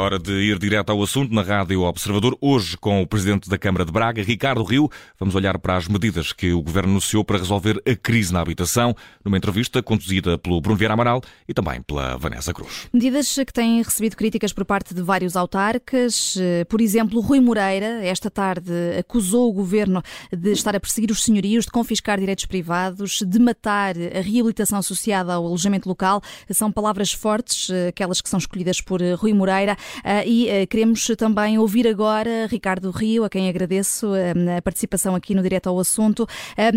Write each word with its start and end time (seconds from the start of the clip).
hora 0.00 0.18
de 0.18 0.32
ir 0.32 0.58
direto 0.58 0.90
ao 0.90 1.02
assunto 1.02 1.34
na 1.34 1.42
Rádio 1.42 1.82
Observador. 1.82 2.36
Hoje, 2.40 2.76
com 2.76 3.02
o 3.02 3.06
Presidente 3.06 3.48
da 3.48 3.58
Câmara 3.58 3.84
de 3.84 3.92
Braga, 3.92 4.22
Ricardo 4.22 4.64
Rio, 4.64 4.90
vamos 5.18 5.34
olhar 5.34 5.58
para 5.58 5.76
as 5.76 5.86
medidas 5.86 6.32
que 6.32 6.52
o 6.52 6.62
Governo 6.62 6.90
anunciou 6.90 7.22
para 7.22 7.36
resolver 7.36 7.82
a 7.86 7.94
crise 7.94 8.32
na 8.32 8.40
habitação, 8.40 8.96
numa 9.24 9.36
entrevista 9.36 9.82
conduzida 9.82 10.38
pelo 10.38 10.60
Bruno 10.60 10.76
Vieira 10.76 10.94
Amaral 10.94 11.20
e 11.46 11.52
também 11.52 11.82
pela 11.82 12.16
Vanessa 12.16 12.52
Cruz. 12.54 12.88
Medidas 12.92 13.34
que 13.34 13.52
têm 13.52 13.82
recebido 13.82 14.16
críticas 14.16 14.52
por 14.52 14.64
parte 14.64 14.94
de 14.94 15.02
vários 15.02 15.36
autarcas. 15.36 16.36
Por 16.68 16.80
exemplo, 16.80 17.20
Rui 17.20 17.40
Moreira, 17.40 18.04
esta 18.04 18.30
tarde, 18.30 18.72
acusou 18.98 19.50
o 19.50 19.52
Governo 19.52 20.02
de 20.32 20.52
estar 20.52 20.74
a 20.74 20.80
perseguir 20.80 21.10
os 21.10 21.22
senhorios, 21.22 21.66
de 21.66 21.70
confiscar 21.70 22.18
direitos 22.18 22.46
privados, 22.46 23.22
de 23.26 23.38
matar 23.38 23.94
a 23.96 24.20
reabilitação 24.20 24.78
associada 24.78 25.34
ao 25.34 25.46
alojamento 25.46 25.88
local. 25.88 26.22
São 26.50 26.72
palavras 26.72 27.12
fortes, 27.12 27.70
aquelas 27.88 28.20
que 28.20 28.28
são 28.28 28.38
escolhidas 28.38 28.80
por 28.80 29.00
Rui 29.18 29.34
Moreira. 29.34 29.76
Ah, 30.04 30.24
e 30.24 30.50
ah, 30.50 30.66
queremos 30.66 31.06
também 31.16 31.58
ouvir 31.58 31.86
agora 31.86 32.46
Ricardo 32.46 32.90
Rio, 32.90 33.24
a 33.24 33.30
quem 33.30 33.48
agradeço 33.48 34.08
ah, 34.14 34.58
a 34.58 34.62
participação 34.62 35.14
aqui 35.14 35.34
no 35.34 35.42
Direto 35.42 35.68
ao 35.68 35.78
Assunto. 35.78 36.26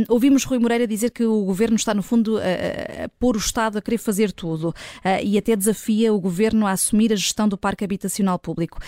Ouvimos 0.09 0.43
Rui 0.43 0.59
Moreira 0.59 0.87
dizer 0.87 1.11
que 1.11 1.23
o 1.25 1.43
governo 1.43 1.75
está, 1.75 1.93
no 1.93 2.03
fundo, 2.03 2.37
a 2.37 3.09
pôr 3.19 3.35
o 3.35 3.39
Estado 3.39 3.77
a 3.77 3.81
querer 3.81 3.97
fazer 3.97 4.31
tudo 4.31 4.73
e 5.23 5.37
até 5.37 5.55
desafia 5.55 6.13
o 6.13 6.19
governo 6.19 6.65
a 6.65 6.71
assumir 6.71 7.11
a 7.11 7.15
gestão 7.15 7.47
do 7.47 7.57
parque 7.57 7.83
habitacional 7.83 8.39
público. 8.39 8.79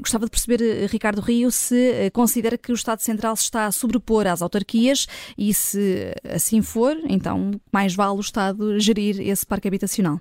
Gostava 0.00 0.24
de 0.24 0.30
perceber, 0.30 0.86
Ricardo 0.86 1.20
Rio, 1.20 1.50
se 1.50 2.10
considera 2.12 2.58
que 2.58 2.72
o 2.72 2.74
Estado 2.74 3.00
Central 3.00 3.36
se 3.36 3.44
está 3.44 3.66
a 3.66 3.72
sobrepor 3.72 4.26
às 4.26 4.42
autarquias 4.42 5.06
e 5.36 5.52
se 5.54 6.12
assim 6.24 6.62
for, 6.62 6.96
então 7.08 7.52
mais 7.72 7.94
vale 7.94 8.16
o 8.16 8.20
Estado 8.20 8.78
gerir 8.78 9.20
esse 9.20 9.44
parque 9.44 9.68
habitacional. 9.68 10.20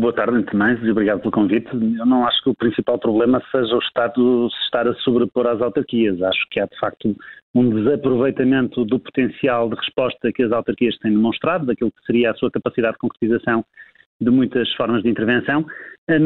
Boa 0.00 0.14
tarde, 0.14 0.56
mais, 0.56 0.82
e 0.82 0.90
obrigado 0.90 1.20
pelo 1.20 1.30
convite. 1.30 1.68
Eu 1.74 2.06
não 2.06 2.26
acho 2.26 2.42
que 2.42 2.48
o 2.48 2.54
principal 2.54 2.98
problema 2.98 3.38
seja 3.52 3.76
o 3.76 3.80
Estado 3.80 4.48
se 4.50 4.64
estar 4.64 4.88
a 4.88 4.94
sobrepor 4.94 5.46
às 5.46 5.60
autarquias. 5.60 6.22
Acho 6.22 6.40
que 6.50 6.58
há, 6.58 6.64
de 6.64 6.78
facto, 6.78 7.14
um 7.54 7.68
desaproveitamento 7.68 8.82
do 8.86 8.98
potencial 8.98 9.68
de 9.68 9.76
resposta 9.76 10.32
que 10.32 10.42
as 10.42 10.52
autarquias 10.52 10.96
têm 11.00 11.12
demonstrado, 11.12 11.66
daquilo 11.66 11.92
que 11.92 12.02
seria 12.06 12.30
a 12.30 12.34
sua 12.34 12.50
capacidade 12.50 12.94
de 12.94 12.98
concretização 13.00 13.62
de 14.18 14.30
muitas 14.30 14.72
formas 14.72 15.02
de 15.02 15.10
intervenção, 15.10 15.66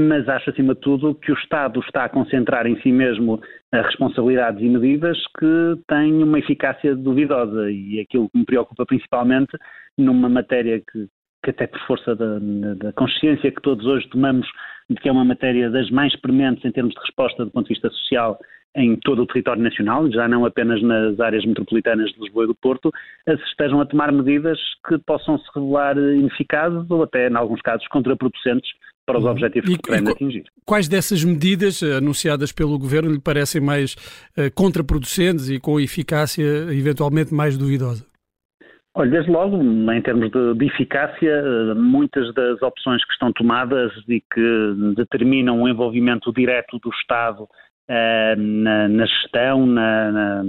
mas 0.09 0.29
acho, 0.29 0.51
acima 0.51 0.77
de 0.77 0.81
tudo, 0.81 1.13
que 1.17 1.33
o 1.33 1.35
Estado 1.35 1.81
está 1.81 2.05
a 2.05 2.09
concentrar 2.09 2.69
em 2.69 2.81
si 2.81 2.93
mesmo 2.93 3.41
responsabilidades 3.73 4.63
e 4.63 4.69
medidas 4.69 5.19
que 5.37 5.83
têm 5.89 6.23
uma 6.23 6.39
eficácia 6.39 6.95
duvidosa 6.95 7.73
e 7.73 7.99
aquilo 7.99 8.31
que 8.31 8.39
me 8.39 8.45
preocupa 8.45 8.87
principalmente 8.87 9.51
numa 9.99 10.29
matéria 10.29 10.79
que, 10.79 11.09
que 11.43 11.51
até 11.51 11.67
por 11.67 11.81
força 11.87 12.15
da, 12.15 12.39
da, 12.77 12.93
consciência 12.93 13.51
que 13.51 13.63
todos 13.63 13.85
hoje 13.85 14.09
tomamos 14.09 14.47
de 14.89 14.97
que 14.97 15.09
é 15.09 15.13
uma 15.13 15.25
matéria 15.25 15.71
das 15.71 15.91
mais 15.91 16.15
prementes 16.21 16.65
em 16.65 16.73
termos 16.73 16.95
de 16.95 17.01
resposta 17.01 17.45
do 17.45 17.51
ponto 17.51 17.67
de 17.67 17.75
vista 17.75 17.91
social 17.91 18.39
em 18.75 18.97
todo 18.97 19.23
o 19.23 19.27
território 19.27 19.63
nacional, 19.63 20.11
já 20.11 20.27
não 20.27 20.47
apenas 20.47 20.83
nas 20.83 21.21
áreas 21.21 21.45
metropolitanas 21.45 22.11
de 22.13 22.21
Lisboa 22.21 22.45
e 22.45 22.47
do 22.47 22.55
Porto, 22.55 22.91
se 23.27 23.35
estejam 23.51 23.81
a 23.81 23.87
tomar 23.87 24.11
medidas 24.11 24.59
que 24.89 24.99
possam 24.99 25.39
se 25.39 25.45
revelar 25.55 25.97
ineficazes 25.99 26.91
ou 26.91 27.03
até, 27.03 27.29
em 27.29 27.37
alguns 27.37 27.61
casos, 27.61 27.87
contraproducentes 27.89 28.71
para 29.05 29.19
os 29.19 29.25
uhum. 29.25 29.31
objetivos 29.31 29.71
e, 29.71 29.77
que 29.77 29.83
pretende 29.83 30.11
atingir. 30.11 30.45
Quais 30.65 30.89
dessas 30.89 31.23
medidas 31.25 31.83
eh, 31.83 31.97
anunciadas 31.97 32.53
pelo 32.53 32.79
Governo 32.79 33.11
lhe 33.11 33.21
parecem 33.21 33.61
mais 33.61 33.95
uh, 34.39 34.51
contraproducentes 34.55 35.51
e 35.51 35.59
com 35.59 35.79
eficácia 35.81 36.45
eventualmente 36.71 37.35
mais 37.35 37.59
duvidosa? 37.59 38.12
Olha, 38.95 39.11
desde 39.11 39.31
logo, 39.31 39.57
em 39.57 40.03
termos 40.03 40.31
de, 40.31 40.55
de, 40.55 40.67
eficácia, 40.67 41.31
eh, 41.31 41.75
muitas 41.75 42.33
das 42.35 42.61
opções 42.61 43.03
que 43.07 43.13
estão 43.15 43.33
tomadas 43.33 43.91
e 44.07 44.21
que 44.21 44.75
determinam 44.95 45.63
o 45.63 45.69
envolvimento 45.69 46.31
direto 46.31 46.79
do 46.79 46.91
Estado 46.91 47.45
uh, 47.45 48.37
na, 48.37 48.89
na, 48.89 49.07
gestão, 49.07 49.65
na, 49.65 50.13
na, 50.13 50.43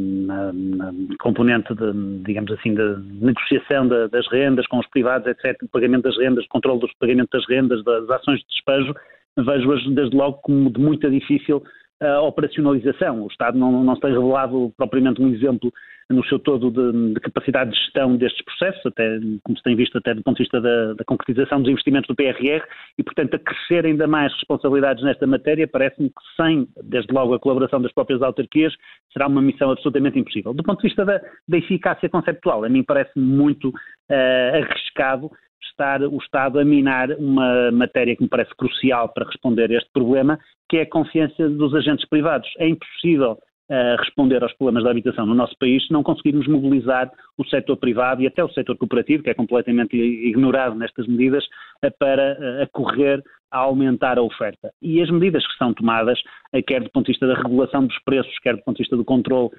na, 0.53 0.91
componente, 1.21 1.73
de, 1.73 1.93
digamos 2.25 2.51
assim, 2.51 2.75
de 2.75 2.97
negociação 3.23 3.87
das 3.87 4.27
rendas 4.29 4.67
com 4.67 4.79
os 4.79 4.87
privados, 4.87 5.25
etc., 5.27 5.57
pagamento 5.71 6.03
das 6.03 6.17
rendas, 6.17 6.45
controle 6.47 6.81
dos 6.81 6.93
pagamentos 6.99 7.29
das 7.31 7.47
rendas, 7.47 7.81
das 7.85 8.09
ações 8.09 8.41
de 8.41 8.47
despejo, 8.47 8.93
vejo-as 9.37 9.95
desde 9.95 10.17
logo 10.17 10.39
como 10.41 10.69
de 10.69 10.81
muita 10.81 11.09
difícil 11.09 11.63
uh, 12.03 12.23
operacionalização. 12.25 13.23
O 13.23 13.27
Estado 13.27 13.57
não, 13.57 13.83
não 13.83 13.95
se 13.95 14.01
tem 14.01 14.11
revelado 14.11 14.73
propriamente 14.77 15.21
um 15.21 15.29
exemplo 15.29 15.71
no 16.09 16.23
seu 16.25 16.37
todo 16.37 16.69
de, 16.69 17.13
de, 17.13 17.19
capacidade 17.19 17.71
de 17.71 17.77
gestão 17.77 18.15
destes 18.15 18.43
processos, 18.43 18.85
até 18.85 19.19
como 19.43 19.57
se 19.57 19.63
tem 19.63 19.75
visto 19.75 19.97
até 19.97 20.13
do 20.13 20.21
ponto 20.21 20.37
de 20.37 20.43
vista 20.43 20.59
da, 20.59 20.93
da, 20.93 21.03
concretização 21.05 21.61
dos 21.61 21.71
investimentos 21.71 22.07
do 22.07 22.15
PRR, 22.15 22.63
e 22.97 23.03
portanto 23.03 23.35
a 23.35 23.39
crescer 23.39 23.85
ainda 23.85 24.07
mais 24.07 24.31
responsabilidades 24.33 25.03
nesta 25.03 25.25
matéria, 25.25 25.67
parece-me 25.67 26.09
que 26.09 26.15
sem, 26.35 26.67
desde 26.83 27.13
logo, 27.13 27.33
a 27.33 27.39
colaboração 27.39 27.81
das 27.81 27.91
próprias 27.93 28.21
autarquias, 28.21 28.73
será 29.11 29.27
uma 29.27 29.41
missão 29.41 29.71
absolutamente 29.71 30.19
impossível. 30.19 30.53
Do 30.53 30.63
ponto 30.63 30.81
de 30.81 30.87
vista 30.87 31.05
da, 31.05 31.21
da 31.47 31.57
eficácia 31.57 32.09
conceptual, 32.09 32.63
a 32.63 32.69
mim 32.69 32.83
parece-me 32.83 33.25
muito 33.25 33.69
uh, 33.69 34.61
arriscado 34.61 35.31
estar 35.67 36.01
o 36.01 36.17
Estado 36.17 36.59
a 36.59 36.65
minar 36.65 37.11
uma 37.11 37.71
matéria 37.71 38.15
que 38.15 38.23
me 38.23 38.29
parece 38.29 38.53
crucial 38.55 39.09
para 39.09 39.25
responder 39.25 39.71
a 39.71 39.77
este 39.77 39.89
problema, 39.91 40.39
que 40.69 40.77
é 40.77 40.81
a 40.81 40.89
confiança 40.89 41.49
dos 41.49 41.73
agentes 41.73 42.07
privados. 42.07 42.49
É 42.57 42.67
impossível 42.67 43.33
uh, 43.33 43.95
responder 43.99 44.43
aos 44.43 44.53
problemas 44.53 44.83
da 44.83 44.91
habitação 44.91 45.25
no 45.25 45.35
nosso 45.35 45.55
país 45.57 45.85
se 45.85 45.93
não 45.93 46.03
conseguirmos 46.03 46.47
mobilizar 46.47 47.11
o 47.37 47.45
setor 47.45 47.77
privado 47.77 48.21
e 48.21 48.27
até 48.27 48.43
o 48.43 48.49
setor 48.49 48.77
cooperativo, 48.77 49.23
que 49.23 49.29
é 49.29 49.33
completamente 49.33 49.95
ignorado 49.95 50.75
nestas 50.75 51.07
medidas, 51.07 51.43
para 51.91 52.37
uh, 52.39 52.63
acorrer 52.63 53.21
a 53.51 53.59
aumentar 53.59 54.17
a 54.17 54.23
oferta. 54.23 54.71
E 54.81 55.01
as 55.01 55.11
medidas 55.11 55.45
que 55.45 55.57
são 55.59 55.73
tomadas, 55.73 56.19
quer 56.65 56.81
do 56.81 56.89
ponto 56.89 57.05
de 57.05 57.11
vista 57.11 57.27
da 57.27 57.35
regulação 57.35 57.85
dos 57.85 57.99
preços, 58.03 58.33
quer 58.39 58.55
do 58.55 58.63
ponto 58.63 58.77
de 58.77 58.81
vista 58.81 58.97
do 58.97 59.05
controle 59.05 59.49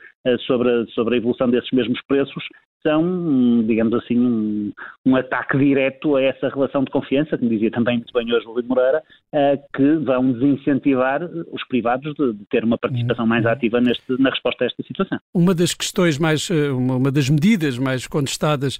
sobre, 0.48 0.68
a, 0.68 0.84
sobre 0.86 1.14
a 1.14 1.18
evolução 1.18 1.48
desses 1.48 1.70
mesmos 1.70 2.00
preços, 2.08 2.44
são, 2.86 3.64
digamos 3.66 3.94
assim, 3.94 4.18
um, 4.18 4.72
um, 5.06 5.16
ataque 5.16 5.56
direto 5.56 6.16
a 6.16 6.22
essa 6.22 6.48
relação 6.50 6.84
de 6.84 6.90
confiança, 6.90 7.38
como 7.38 7.50
dizia 7.50 7.70
também 7.70 7.96
muito 7.96 8.12
bem 8.12 8.30
hoje 8.32 8.46
o 8.46 8.52
Luís 8.52 8.66
Moreira, 8.66 9.02
que 9.74 9.96
vão 10.04 10.32
desincentivar 10.32 11.22
os 11.50 11.66
privados 11.66 12.14
de, 12.14 12.34
de 12.34 12.44
ter 12.50 12.62
uma 12.62 12.76
participação 12.76 13.26
mais 13.26 13.46
ativa 13.46 13.80
neste, 13.80 14.20
na 14.20 14.28
resposta 14.28 14.64
a 14.64 14.66
esta 14.66 14.82
situação. 14.82 15.18
Uma 15.32 15.54
das 15.54 15.72
questões 15.72 16.18
mais, 16.18 16.50
eh, 16.50 16.70
uma 16.70 17.10
das 17.10 17.30
medidas 17.30 17.78
mais 17.78 18.06
contestadas 18.06 18.78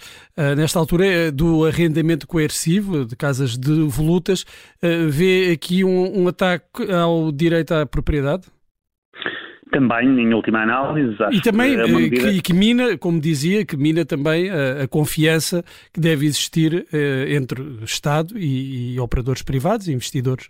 nesta 0.57 0.79
altura 0.79 1.07
é 1.07 1.31
do 1.31 1.65
arrendamento 1.65 2.27
coercivo 2.27 3.07
de 3.07 3.17
casas 3.17 3.34
de 3.59 3.83
volutas. 3.89 4.43
Uh, 4.83 5.09
vê 5.09 5.53
aqui 5.53 5.85
um, 5.85 6.23
um 6.23 6.29
ataque 6.29 6.91
ao 6.93 7.33
direito 7.33 7.73
à 7.73 7.87
propriedade? 7.87 8.47
também, 9.75 10.07
em 10.21 10.33
última 10.33 10.63
análise, 10.63 11.21
acho 11.21 11.37
e 11.37 11.43
também 11.43 11.75
que, 11.75 11.81
é 11.81 11.87
medida... 11.89 12.31
que, 12.31 12.43
que, 12.43 12.53
mina, 12.53 12.97
como 12.97 13.21
dizia, 13.21 13.67
que 13.67 13.77
mina 13.77 14.05
também 14.05 14.49
a, 14.49 14.85
a 14.85 14.89
confiança 14.89 15.65
que 15.93 16.01
deve 16.01 16.27
existir 16.27 16.87
eh, 16.93 17.35
entre 17.35 17.61
Estado 17.83 18.39
e, 18.39 18.95
e, 18.95 19.01
operadores 19.01 19.43
privados 19.43 19.89
e 19.89 19.93
investidores. 19.93 20.49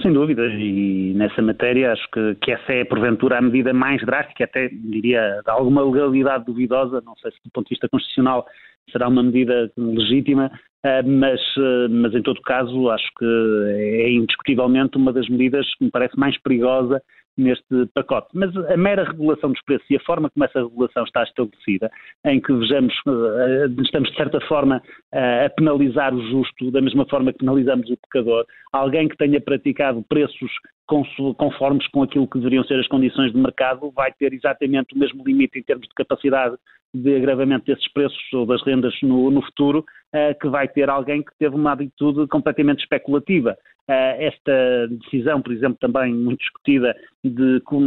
Sem 0.00 0.12
dúvida, 0.12 0.42
e 0.46 1.14
nessa 1.14 1.40
matéria 1.40 1.92
acho 1.92 2.10
que, 2.10 2.34
que 2.42 2.50
essa 2.50 2.72
é, 2.72 2.84
porventura, 2.84 3.38
a 3.38 3.40
medida 3.40 3.72
mais 3.72 4.04
drástica, 4.04 4.44
até 4.44 4.68
diria 4.68 5.40
de 5.44 5.50
alguma 5.50 5.84
legalidade 5.84 6.44
duvidosa, 6.44 7.00
não 7.04 7.14
sei 7.16 7.30
se 7.30 7.36
do 7.44 7.50
ponto 7.52 7.66
de 7.68 7.74
vista 7.74 7.88
constitucional 7.88 8.44
será 8.90 9.08
uma 9.08 9.22
medida 9.22 9.70
legítima, 9.76 10.50
eh, 10.84 11.02
mas, 11.02 11.40
eh, 11.58 11.88
mas 11.88 12.14
em 12.14 12.22
todo 12.22 12.40
caso 12.42 12.90
acho 12.90 13.06
que 13.18 13.24
é 13.24 14.10
indiscutivelmente 14.10 14.96
uma 14.96 15.12
das 15.12 15.28
medidas 15.28 15.66
que 15.76 15.84
me 15.84 15.90
parece 15.90 16.18
mais 16.18 16.36
perigosa 16.42 17.00
neste 17.36 17.86
pacote. 17.94 18.28
Mas 18.34 18.54
a 18.56 18.76
mera 18.76 19.04
regulação 19.04 19.52
dos 19.52 19.62
preços 19.62 19.88
e 19.88 19.96
a 19.96 20.00
forma 20.00 20.28
como 20.28 20.44
essa 20.44 20.60
regulação 20.60 21.04
está 21.04 21.22
estabelecida, 21.22 21.90
em 22.26 22.40
que 22.40 22.52
vejamos, 22.52 22.94
eh, 23.06 23.66
estamos 23.82 24.10
de 24.10 24.16
certa 24.16 24.40
forma 24.42 24.82
a 25.12 25.48
penalizar 25.50 26.14
o 26.14 26.30
justo, 26.30 26.70
da 26.70 26.80
mesma 26.80 27.06
forma 27.06 27.32
que 27.32 27.38
penalizamos 27.38 27.88
o 27.88 27.96
pecador, 27.96 28.44
alguém 28.72 29.08
que 29.08 29.16
tenha 29.16 29.40
praticado 29.40 30.04
preços 30.08 30.50
conformes 30.86 31.86
com 31.88 32.02
aquilo 32.02 32.28
que 32.28 32.38
deveriam 32.38 32.64
ser 32.64 32.78
as 32.78 32.88
condições 32.88 33.32
de 33.32 33.38
mercado, 33.38 33.90
vai 33.94 34.12
ter 34.12 34.32
exatamente 34.32 34.94
o 34.94 34.98
mesmo 34.98 35.24
limite 35.24 35.58
em 35.58 35.62
termos 35.62 35.86
de 35.86 35.94
capacidade 35.94 36.56
de 36.94 37.16
agravamento 37.16 37.64
desses 37.64 37.90
preços 37.92 38.20
ou 38.34 38.44
das 38.44 38.62
rendas 38.62 38.94
no, 39.02 39.30
no 39.30 39.42
futuro, 39.42 39.78
uh, 40.14 40.38
que 40.38 40.48
vai 40.48 40.68
ter 40.68 40.90
alguém 40.90 41.22
que 41.22 41.32
teve 41.38 41.54
uma 41.54 41.72
atitude 41.72 42.26
completamente 42.28 42.80
especulativa. 42.80 43.56
Uh, 43.88 44.14
esta 44.18 44.88
decisão, 44.88 45.40
por 45.40 45.52
exemplo, 45.52 45.78
também 45.80 46.14
muito 46.14 46.40
discutida 46.40 46.94
de 47.24 47.60
co 47.64 47.80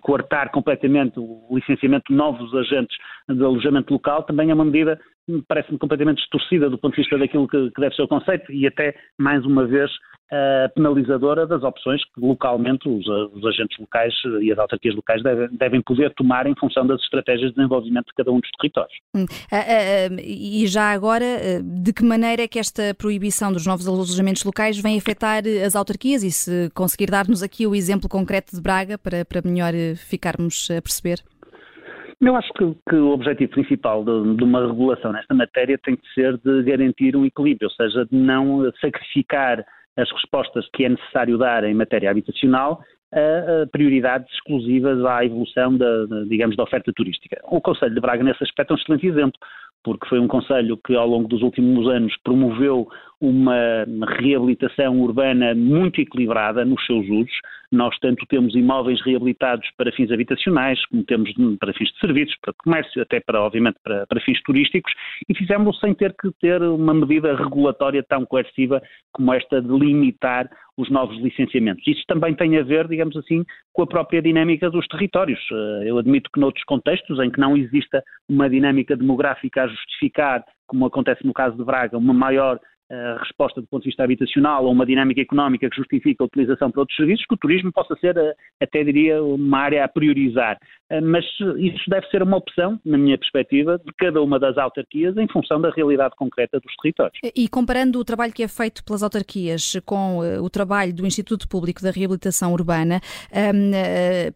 coartar 0.00 0.50
completamente 0.50 1.18
o 1.18 1.46
licenciamento 1.52 2.04
de 2.10 2.16
novos 2.16 2.52
agentes 2.54 2.96
de 3.28 3.42
alojamento 3.42 3.92
local, 3.92 4.24
também 4.24 4.50
é 4.50 4.54
uma 4.54 4.64
medida 4.64 5.00
parece-me 5.48 5.78
completamente 5.78 6.18
distorcida 6.18 6.68
do 6.68 6.78
ponto 6.78 6.94
de 6.94 7.02
vista 7.02 7.18
daquilo 7.18 7.48
que, 7.48 7.70
que 7.70 7.80
deve 7.80 7.94
ser 7.94 8.02
o 8.02 8.08
conceito 8.08 8.52
e 8.52 8.66
até, 8.66 8.94
mais 9.18 9.44
uma 9.44 9.66
vez, 9.66 9.90
uh, 9.90 10.72
penalizadora 10.74 11.46
das 11.46 11.62
opções 11.62 12.02
que 12.04 12.20
localmente 12.20 12.88
os, 12.88 13.06
os, 13.06 13.44
agentes 13.44 13.78
locais 13.78 14.14
e 14.40 14.52
as 14.52 14.58
autarquias 14.58 14.94
locais 14.94 15.22
devem, 15.22 15.48
devem, 15.52 15.82
poder 15.82 16.12
tomar 16.14 16.46
em 16.46 16.54
função 16.56 16.86
das 16.86 17.00
estratégias 17.02 17.50
de 17.50 17.56
desenvolvimento 17.56 18.06
de 18.06 18.14
cada 18.16 18.30
um 18.30 18.40
dos 18.40 18.50
territórios. 18.58 18.94
Hum. 19.14 19.24
Uh, 19.24 20.14
uh, 20.14 20.20
e 20.20 20.66
já 20.66 20.92
agora, 20.92 21.24
de 21.62 21.92
que 21.92 22.04
maneira 22.04 22.42
é 22.42 22.48
que 22.48 22.58
esta 22.58 22.94
proibição 22.94 23.52
dos 23.52 23.66
novos 23.66 23.86
alojamentos 23.86 24.44
locais 24.44 24.78
vem 24.78 24.96
afetar 24.96 25.42
as 25.64 25.74
autarquias 25.74 26.22
e 26.22 26.30
se 26.30 26.70
conseguir 26.74 27.10
dar-nos 27.10 27.42
aqui 27.42 27.66
o 27.66 27.74
exemplo 27.74 28.08
concreto 28.08 28.54
de 28.54 28.62
Braga 28.62 28.98
para, 28.98 29.24
para 29.24 29.42
melhor 29.42 29.72
ficarmos 29.96 30.68
a 30.70 30.80
perceber? 30.80 31.20
Eu 32.20 32.36
acho 32.36 32.52
que, 32.52 32.76
que, 32.88 32.96
o 32.96 33.12
objetivo 33.12 33.52
principal 33.52 34.04
de, 34.04 34.36
de, 34.36 34.44
uma 34.44 34.66
regulação 34.66 35.10
nesta 35.10 35.34
matéria 35.34 35.78
tem 35.78 35.96
que 35.96 36.06
ser 36.12 36.36
de 36.38 36.62
garantir 36.64 37.16
um 37.16 37.24
equilíbrio, 37.24 37.68
ou 37.68 37.74
seja, 37.74 38.04
de 38.04 38.14
não 38.14 38.70
sacrificar 38.78 39.64
as 39.96 40.10
respostas 40.12 40.68
que 40.74 40.84
é 40.84 40.90
necessário 40.90 41.38
dar 41.38 41.64
em 41.64 41.74
matéria 41.74 42.10
habitacional 42.10 42.82
a, 43.12 43.66
prioridades 43.72 44.30
exclusivas 44.34 45.02
à 45.04 45.24
evolução 45.24 45.76
da, 45.76 46.04
digamos, 46.28 46.56
da 46.56 46.62
oferta 46.62 46.92
turística. 46.94 47.40
O 47.44 47.60
Conselho 47.60 47.94
de 47.94 48.00
Braga, 48.00 48.22
nesse 48.22 48.44
aspecto, 48.44 48.72
é 48.72 48.74
um 48.74 48.78
excelente 48.78 49.06
exemplo, 49.06 49.40
porque 49.82 50.06
foi 50.06 50.20
um 50.20 50.28
Conselho 50.28 50.76
que, 50.76 50.94
ao 50.94 51.08
longo 51.08 51.26
dos 51.26 51.40
últimos 51.40 51.88
anos, 51.88 52.14
promoveu 52.22 52.86
uma 53.20 53.84
reabilitação 54.18 54.98
urbana 55.00 55.54
muito 55.54 56.00
equilibrada 56.00 56.64
nos 56.64 56.84
seus 56.86 57.06
usos. 57.08 57.32
Nós 57.70 57.96
tanto 58.00 58.26
temos 58.26 58.54
imóveis 58.56 59.00
reabilitados 59.02 59.68
para 59.76 59.92
fins 59.92 60.10
habitacionais, 60.10 60.84
como 60.86 61.04
temos 61.04 61.30
para 61.60 61.72
fins 61.72 61.90
de 61.92 61.98
serviços, 62.00 62.34
para 62.42 62.54
comércio, 62.64 63.00
até 63.00 63.20
para, 63.20 63.42
obviamente, 63.42 63.76
para, 63.84 64.06
para 64.06 64.20
fins 64.22 64.42
turísticos, 64.42 64.92
e 65.28 65.34
fizemos 65.36 65.78
sem 65.78 65.94
ter 65.94 66.14
que 66.20 66.32
ter 66.40 66.60
uma 66.62 66.94
medida 66.94 67.36
regulatória 67.36 68.02
tão 68.02 68.24
coerciva 68.24 68.82
como 69.12 69.32
esta 69.32 69.62
de 69.62 69.68
limitar 69.68 70.50
os 70.76 70.90
novos 70.90 71.16
licenciamentos. 71.18 71.86
Isso 71.86 72.02
também 72.08 72.34
tem 72.34 72.58
a 72.58 72.62
ver, 72.62 72.88
digamos 72.88 73.16
assim, 73.16 73.44
com 73.72 73.82
a 73.82 73.86
própria 73.86 74.22
dinâmica 74.22 74.70
dos 74.70 74.86
territórios. 74.88 75.40
Eh, 75.52 75.90
eu 75.90 75.98
admito 75.98 76.30
que 76.32 76.40
noutros 76.40 76.64
contextos 76.64 77.20
em 77.20 77.30
que 77.30 77.38
não 77.38 77.56
exista 77.56 78.02
uma 78.28 78.48
dinâmica 78.48 78.96
demográfica 78.96 79.64
a 79.64 79.68
justificar, 79.68 80.42
como 80.66 80.86
acontece 80.86 81.24
no 81.26 81.34
caso 81.34 81.56
de 81.56 81.64
Braga, 81.64 81.98
uma 81.98 82.14
maior 82.14 82.58
resposta 83.18 83.60
do 83.60 83.66
ponto 83.68 83.82
de 83.82 83.88
vista 83.88 84.02
habitacional 84.02 84.64
ou 84.64 84.72
uma 84.72 84.84
dinâmica 84.84 85.20
económica 85.20 85.70
que 85.70 85.76
justifica 85.76 86.24
a 86.24 86.26
utilização 86.26 86.70
para 86.70 86.80
outros 86.80 86.96
serviços, 86.96 87.24
que 87.26 87.34
o 87.34 87.38
turismo 87.38 87.72
possa 87.72 87.94
ser, 87.96 88.16
eh, 88.16 88.34
até 88.60 88.82
diria, 88.82 89.22
uma 89.22 89.58
área 89.58 89.84
a 89.84 89.88
priorizar. 89.88 90.58
Eh, 90.90 91.00
mas 91.00 91.24
isso 91.58 91.88
deve 91.88 92.06
ser 92.08 92.22
uma 92.22 92.36
opção, 92.36 92.78
na 92.84 92.98
minha 92.98 93.16
perspectiva, 93.16 93.78
de 93.78 93.92
cada 93.94 94.20
uma 94.20 94.38
das 94.38 94.58
autarquias 94.58 95.16
em 95.16 95.28
função 95.28 95.60
da 95.60 95.70
realidade 95.70 96.14
concreta 96.16 96.58
dos 96.58 96.74
territórios. 96.82 97.18
E 97.34 97.48
comparando 97.48 97.98
o 97.98 98.04
trabalho 98.04 98.32
que 98.32 98.42
é 98.42 98.48
feito 98.48 98.84
pelas 98.84 99.02
autarquias 99.02 99.76
com 99.86 100.22
eh, 100.24 100.40
o 100.40 100.50
trabalho 100.50 100.92
do 100.92 101.06
Instituto 101.06 101.48
Público 101.48 101.80
da 101.80 101.90
Reabilitação 101.90 102.52
Urbana, 102.52 103.00
ehm, 103.32 103.70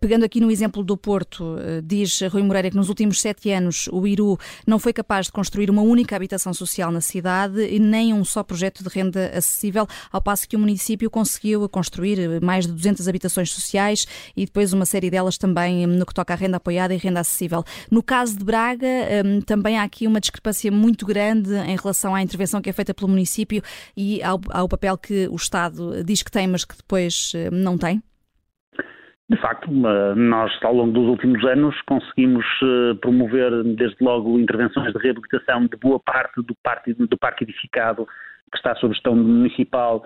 pegando 0.00 0.24
aqui 0.24 0.40
no 0.40 0.50
exemplo 0.50 0.84
do 0.84 0.96
Porto, 0.96 1.56
diz 1.82 2.20
Rui 2.22 2.42
Moreira 2.42 2.70
que 2.70 2.76
nos 2.76 2.88
últimos 2.88 3.20
sete 3.20 3.50
anos 3.50 3.88
o 3.92 4.06
IRU 4.06 4.38
não 4.66 4.78
foi 4.78 4.92
capaz 4.92 5.26
de 5.26 5.32
construir 5.32 5.70
uma 5.70 5.82
única 5.82 6.14
habitação 6.14 6.54
social 6.54 6.90
na 6.92 7.00
cidade 7.00 7.66
e 7.66 7.78
nem 7.78 8.12
um 8.12 8.24
só 8.24 8.42
projeto 8.42 8.82
de 8.84 8.88
renda 8.88 9.26
acessível, 9.34 9.86
ao 10.12 10.22
passo 10.22 10.48
que 10.48 10.56
o 10.56 10.58
município 10.58 11.10
conseguiu 11.10 11.68
construir 11.68 12.40
mais 12.40 12.66
de 12.66 12.72
200 12.72 13.08
habitações 13.08 13.50
sociais 13.50 14.06
e 14.36 14.44
depois 14.44 14.72
uma 14.72 14.86
série 14.86 15.10
delas 15.10 15.36
também 15.36 15.86
no 15.86 16.06
que 16.06 16.14
toca 16.14 16.34
à 16.34 16.36
renda 16.44 16.56
apoiada 16.58 16.94
e 16.94 16.96
renda 16.96 17.20
acessível. 17.20 17.64
No 17.90 18.02
caso 18.02 18.38
de 18.38 18.44
Braga, 18.44 18.86
hum, 19.24 19.40
também 19.40 19.78
há 19.78 19.82
aqui 19.82 20.06
uma 20.06 20.20
discrepância 20.20 20.70
muito 20.70 21.06
grande 21.06 21.54
em 21.54 21.76
relação 21.76 22.14
à 22.14 22.22
intervenção 22.22 22.60
que 22.60 22.70
é 22.70 22.72
feita 22.72 22.94
pelo 22.94 23.08
município 23.08 23.62
e 23.96 24.22
ao, 24.22 24.40
ao 24.50 24.68
papel 24.68 24.96
que 24.96 25.28
o 25.28 25.36
Estado 25.36 26.04
diz 26.04 26.22
que 26.22 26.30
tem, 26.30 26.46
mas 26.46 26.64
que 26.64 26.76
depois 26.76 27.32
hum, 27.34 27.48
não 27.52 27.78
tem? 27.78 28.02
De 29.30 29.40
facto, 29.40 29.70
nós 29.70 30.52
ao 30.62 30.74
longo 30.74 30.92
dos 30.92 31.08
últimos 31.08 31.42
anos 31.46 31.74
conseguimos 31.86 32.44
eh, 32.62 32.94
promover 33.00 33.64
desde 33.74 33.96
logo 34.04 34.38
intervenções 34.38 34.92
de 34.92 34.98
reabilitação 34.98 35.66
de 35.66 35.78
boa 35.78 35.98
parte 35.98 36.42
do 36.42 36.54
parque, 36.62 36.92
do 36.92 37.16
parque 37.16 37.44
edificado 37.44 38.06
que 38.52 38.58
está 38.58 38.74
sob 38.76 38.92
gestão 38.92 39.16
municipal 39.16 40.04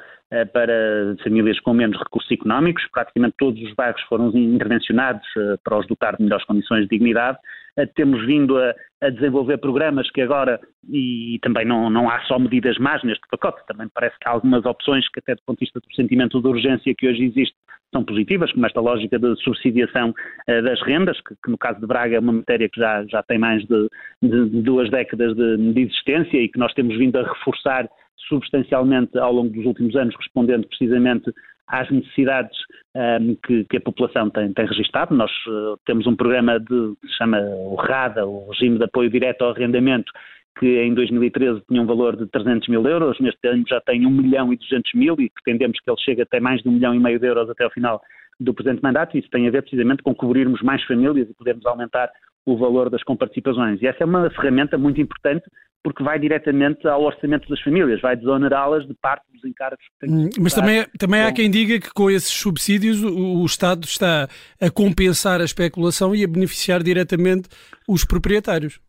para 0.52 1.16
famílias 1.22 1.58
com 1.60 1.72
menos 1.72 1.98
recursos 1.98 2.30
económicos. 2.30 2.86
Praticamente 2.92 3.36
todos 3.38 3.60
os 3.62 3.74
bairros 3.74 4.00
foram 4.02 4.28
intervencionados 4.28 5.26
eh, 5.36 5.56
para 5.64 5.78
os 5.78 5.86
dotar 5.86 6.16
de 6.16 6.22
melhores 6.22 6.44
condições 6.44 6.82
de 6.82 6.88
dignidade. 6.88 7.38
Eh, 7.76 7.86
temos 7.86 8.24
vindo 8.26 8.58
a, 8.58 8.74
a 9.00 9.10
desenvolver 9.10 9.56
programas 9.58 10.10
que 10.10 10.20
agora, 10.20 10.60
e 10.88 11.38
também 11.42 11.64
não, 11.64 11.88
não 11.88 12.10
há 12.10 12.20
só 12.22 12.38
medidas 12.38 12.76
más 12.78 13.02
neste 13.04 13.26
pacote, 13.30 13.66
também 13.66 13.88
parece 13.94 14.18
que 14.18 14.28
há 14.28 14.32
algumas 14.32 14.66
opções 14.66 15.08
que 15.08 15.20
até 15.20 15.34
do 15.34 15.42
ponto 15.46 15.58
de 15.58 15.64
vista 15.64 15.80
do 15.80 15.94
sentimento 15.94 16.40
de 16.40 16.46
urgência 16.46 16.94
que 16.94 17.08
hoje 17.08 17.24
existe 17.24 17.56
são 17.90 18.04
positivas, 18.04 18.52
como 18.52 18.66
esta 18.66 18.82
lógica 18.82 19.18
de 19.18 19.34
subsidiação 19.36 20.12
das 20.46 20.78
rendas, 20.82 21.18
que, 21.22 21.34
que, 21.42 21.50
no 21.50 21.56
caso 21.56 21.80
de 21.80 21.86
Braga 21.86 22.16
é 22.16 22.20
uma 22.20 22.34
matéria 22.34 22.68
que 22.68 22.78
já, 22.78 23.02
já 23.06 23.22
tem 23.22 23.38
mais 23.38 23.64
de, 23.64 23.88
de, 24.22 24.50
de 24.50 24.60
duas 24.60 24.90
décadas 24.90 25.34
de, 25.34 25.72
de, 25.72 25.80
existência 25.80 26.36
e 26.36 26.50
que 26.50 26.58
nós 26.58 26.74
temos 26.74 26.98
vindo 26.98 27.18
a 27.18 27.22
reforçar 27.22 27.88
substancialmente 28.28 29.18
ao 29.18 29.32
longo 29.32 29.50
dos 29.50 29.64
últimos 29.64 29.94
anos, 29.96 30.14
respondendo 30.16 30.66
precisamente 30.66 31.32
às 31.66 31.90
necessidades 31.90 32.56
um, 32.94 33.00
ehm, 33.00 33.36
que, 33.46 33.64
que, 33.64 33.76
a 33.76 33.80
população 33.80 34.30
tem, 34.30 34.52
tem 34.52 34.66
registado. 34.66 35.14
Nós 35.14 35.30
uh, 35.46 35.78
temos 35.84 36.06
um 36.06 36.16
programa 36.16 36.58
de, 36.58 36.94
que 37.00 37.08
se 37.08 37.16
chama 37.18 37.38
o 37.40 37.74
RADA, 37.74 38.26
o 38.26 38.48
Regime 38.50 38.78
de 38.78 38.84
Apoio 38.84 39.10
Direto 39.10 39.42
ao 39.42 39.50
Arrendamento, 39.50 40.10
que 40.58 40.82
em 40.82 40.94
2013 40.94 41.62
tinha 41.68 41.82
um 41.82 41.86
valor 41.86 42.16
de 42.16 42.26
300 42.26 42.68
mil 42.68 42.86
euros, 42.86 43.18
neste 43.20 43.46
ano 43.46 43.64
já 43.68 43.80
tem 43.80 44.06
1 44.06 44.10
milhão 44.10 44.52
e 44.52 44.56
200 44.56 44.92
mil 44.94 45.14
e 45.20 45.30
pretendemos 45.30 45.78
que 45.78 45.90
ele 45.90 46.00
chegue 46.00 46.22
até 46.22 46.40
mais 46.40 46.62
de 46.62 46.68
1 46.68 46.72
milhão 46.72 46.94
e 46.94 46.98
meio 46.98 47.20
de 47.20 47.26
euros 47.26 47.48
até 47.48 47.64
ao 47.64 47.70
final 47.70 48.00
do 48.40 48.54
presente 48.54 48.82
mandato. 48.82 49.16
Isso 49.16 49.30
tem 49.30 49.46
a 49.46 49.50
ver 49.50 49.62
precisamente 49.62 50.02
com 50.02 50.14
cobrirmos 50.14 50.62
mais 50.62 50.82
famílias 50.84 51.28
e 51.28 51.34
podermos 51.34 51.64
aumentar 51.66 52.10
o 52.46 52.56
valor 52.56 52.88
das 52.88 53.02
comparticipações. 53.02 53.80
E 53.82 53.86
essa 53.86 54.02
é 54.02 54.06
uma 54.06 54.30
ferramenta 54.30 54.78
muito 54.78 55.00
importante 55.00 55.44
porque 55.82 56.02
vai 56.02 56.18
diretamente 56.18 56.86
ao 56.86 57.02
orçamento 57.02 57.48
das 57.48 57.60
famílias, 57.60 58.00
vai 58.00 58.16
desonerá-las 58.16 58.86
de 58.86 58.94
parte 58.94 59.24
dos 59.32 59.44
encargos 59.44 59.84
que 59.84 60.06
têm 60.06 60.26
hum, 60.26 60.30
Mas 60.40 60.54
também, 60.54 60.86
também 60.98 61.22
há 61.22 61.32
quem 61.32 61.50
diga 61.50 61.80
que 61.80 61.92
com 61.92 62.10
esses 62.10 62.30
subsídios 62.30 63.02
o, 63.02 63.42
o 63.42 63.46
Estado 63.46 63.84
está 63.84 64.28
a 64.60 64.70
compensar 64.70 65.40
a 65.40 65.44
especulação 65.44 66.14
e 66.14 66.24
a 66.24 66.28
beneficiar 66.28 66.82
diretamente 66.82 67.48
os 67.88 68.04
proprietários. 68.04 68.80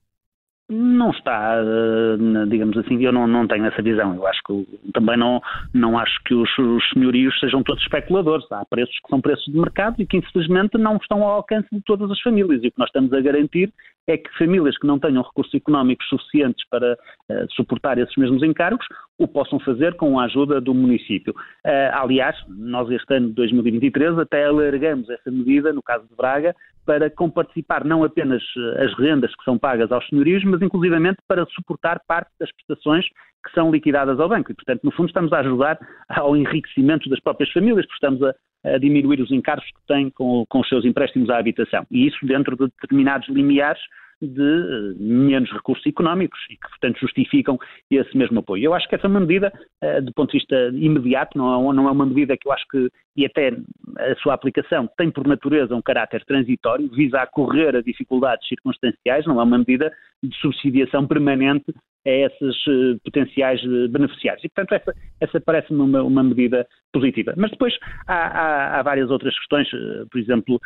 Não 0.71 1.09
está, 1.09 1.55
eh, 1.55 2.45
digamos 2.47 2.77
assim, 2.77 3.03
eu 3.03 3.11
não, 3.11 3.25
não 3.25 3.47
tenho 3.47 3.65
essa 3.65 3.81
visão. 3.81 4.13
Eu 4.13 4.27
acho 4.27 4.39
que 4.45 4.91
também 4.93 5.17
não, 5.17 5.41
não 5.73 5.97
acho 5.97 6.13
que 6.25 6.35
os, 6.35 6.47
os, 6.59 6.87
senhorios 6.93 7.39
sejam 7.39 7.63
todos 7.63 7.81
especuladores. 7.81 8.45
Há 8.51 8.63
preços 8.69 8.93
que 8.99 9.09
são 9.09 9.19
preços 9.19 9.45
de 9.45 9.57
mercado 9.57 9.95
e 9.99 10.05
que 10.05 10.17
infelizmente 10.17 10.77
não 10.77 10.97
estão 10.97 11.23
ao 11.23 11.37
alcance 11.37 11.67
de 11.71 11.81
todas 11.81 12.11
as 12.11 12.21
famílias. 12.21 12.63
E 12.63 12.67
o 12.67 12.71
que 12.71 12.77
nós 12.77 12.89
estamos 12.89 13.11
a 13.13 13.19
garantir 13.19 13.73
é 14.09 14.17
que 14.17 14.37
famílias 14.37 14.77
que 14.77 14.87
não 14.87 14.97
tenham 14.97 15.21
recursos 15.21 15.53
económicos 15.53 16.07
suficientes 16.07 16.67
para 16.69 16.93
uh, 16.93 17.45
suportar 17.51 17.97
esses 17.99 18.15
mesmos 18.17 18.41
encargos 18.41 18.85
o 19.19 19.27
possam 19.27 19.59
fazer 19.59 19.95
com 19.95 20.19
a 20.19 20.25
ajuda 20.25 20.59
do 20.59 20.73
município. 20.73 21.33
Uh, 21.65 21.93
aliás, 21.93 22.35
nós 22.47 22.89
este 22.89 23.13
ano 23.13 23.27
de 23.27 23.33
2023 23.35 24.17
até 24.17 24.45
alargamos 24.45 25.09
essa 25.09 25.29
medida, 25.29 25.71
no 25.71 25.83
caso 25.83 26.07
de 26.07 26.15
Braga, 26.15 26.55
para 26.85 27.07
comparticipar 27.11 27.85
não 27.85 28.03
apenas 28.03 28.41
eh, 28.57 28.85
as 28.85 28.97
rendas 28.97 29.35
que 29.35 29.43
são 29.43 29.59
pagas 29.59 29.91
aos 29.91 30.07
senhorios, 30.07 30.43
mas 30.43 30.59
inclusivamente 30.59 31.19
para 31.27 31.45
suportar 31.45 32.01
parte 32.07 32.31
das 32.39 32.51
prestações 32.51 33.05
que 33.45 33.51
são 33.53 33.69
liquidadas 33.71 34.19
ao 34.19 34.27
banco. 34.27 34.51
E, 34.51 34.55
portanto, 34.55 34.81
no 34.83 34.91
fundo, 34.91 35.07
estamos 35.07 35.31
a 35.31 35.39
ajudar 35.39 35.77
ao 36.09 36.35
enriquecimento 36.35 37.07
das 37.07 37.19
próprias 37.19 37.51
famílias, 37.51 37.85
porque 37.85 37.93
estamos 37.93 38.23
a, 38.23 38.33
a 38.63 38.77
diminuir 38.77 39.21
os 39.21 39.31
encargos 39.31 39.65
que 39.65 39.87
têm 39.87 40.09
com, 40.09 40.45
com 40.47 40.59
os 40.59 40.67
seus 40.67 40.85
empréstimos 40.85 41.29
à 41.29 41.37
habitação. 41.37 41.85
E 41.91 42.07
isso 42.07 42.25
dentro 42.25 42.55
de 42.55 42.65
determinados 42.65 43.27
limiares 43.29 43.81
de 44.21 44.41
eh, 44.41 44.95
menos 44.99 45.49
recursos 45.51 45.85
económicos 45.85 46.39
e 46.49 46.55
que, 46.55 46.69
portanto, 46.69 46.99
justificam 46.99 47.57
esse 47.89 48.17
mesmo 48.17 48.39
apoio. 48.39 48.65
Eu 48.65 48.73
acho 48.73 48.87
que 48.87 48.95
essa 48.95 49.07
é 49.07 49.09
medida, 49.09 49.51
eh, 49.81 50.01
do 50.01 50.13
ponto 50.13 50.31
de 50.31 50.39
vista 50.39 50.55
imediato, 50.73 51.37
não 51.37 51.71
é, 51.71 51.73
não 51.73 51.87
é 51.87 51.91
uma 51.91 52.05
medida 52.05 52.35
que 52.37 52.47
eu 52.47 52.51
acho 52.51 52.65
que, 52.69 52.89
e 53.15 53.25
até 53.25 53.55
a 53.97 54.15
sua 54.15 54.33
aplicação 54.33 54.89
tem 54.97 55.09
por 55.09 55.25
natureza 55.25 55.75
um 55.75 55.81
caráter 55.81 56.23
transitório, 56.25 56.89
visa 56.89 57.21
a 57.21 57.27
correr 57.27 57.75
a 57.75 57.81
dificuldades 57.81 58.47
circunstanciais, 58.47 59.25
não 59.25 59.39
é 59.39 59.43
uma 59.43 59.57
medida 59.57 59.91
de 60.21 60.35
subsidiação 60.37 61.07
permanente 61.07 61.73
a 62.05 62.09
esses 62.09 62.67
uh, 62.67 62.99
potenciais 63.03 63.61
uh, 63.63 63.89
beneficiários. 63.89 64.43
E, 64.43 64.49
portanto, 64.49 64.73
essa, 64.73 64.95
essa 65.19 65.41
parece-me 65.41 65.81
uma, 65.81 66.01
uma, 66.03 66.23
medida 66.23 66.65
positiva. 66.93 67.33
Mas 67.37 67.51
depois 67.51 67.73
há, 68.07 68.15
há, 68.15 68.79
há 68.79 68.83
várias 68.83 69.09
outras 69.11 69.37
questões, 69.37 69.67
uh, 69.73 70.07
por 70.09 70.19
exemplo, 70.19 70.59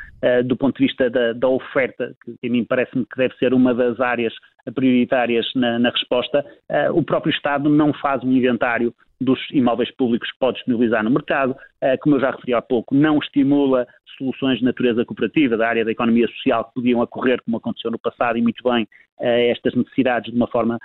do 0.46 0.56
ponto 0.56 0.78
de 0.78 0.86
vista 0.88 1.10
da, 1.10 1.34
da 1.34 1.48
oferta, 1.48 2.16
que 2.24 2.48
a 2.48 2.50
mim 2.50 2.66
parece-me 2.66 3.06
que 3.06 3.18
deve 3.18 3.36
ser 3.36 3.54
uma 3.54 3.74
das 3.74 4.00
áreas 4.00 4.34
prioritárias 4.74 5.46
na, 5.56 5.78
na 5.78 5.90
resposta. 5.90 6.46
o 6.94 7.04
próprio 7.04 7.32
Estado 7.32 7.70
não 7.70 7.94
faz 7.94 8.24
um 8.24 8.32
inventário 8.32 8.94
dos 9.24 9.40
imóveis 9.52 9.92
públicos 9.96 10.32
que 10.32 10.40
pode 10.40 10.58
disponibilizar 10.58 11.04
no 11.04 11.12
mercado, 11.12 11.56
como 12.02 12.16
eu 12.16 12.20
já 12.20 12.32
referi 12.32 12.54
há 12.54 12.62
pouco, 12.62 12.96
não 12.96 13.18
estimula 13.20 13.88
soluções 14.18 14.60
de 14.60 14.66
natureza 14.66 15.06
cooperativa 15.06 15.58
da 15.58 15.68
área 15.68 15.86
da 15.86 15.92
economia 15.92 16.28
social 16.28 16.66
que 16.66 16.74
podiam 16.76 17.02
ocorrer, 17.02 17.42
como 17.44 17.58
aconteceu 17.58 17.92
no 17.92 18.00
passado, 18.00 18.38
e 18.38 18.42
muito 18.42 18.64
bem, 18.64 18.88
estas 19.20 19.74
necessidades 19.76 20.32
de 20.32 20.38
uma 20.38 20.48
forma 20.48 20.78